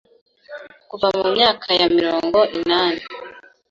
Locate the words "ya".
1.79-1.87